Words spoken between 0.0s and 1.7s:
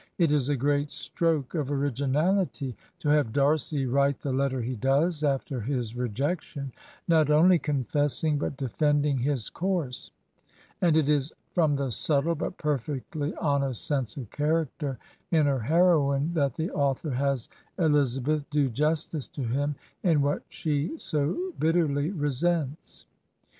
It is a great stroke' of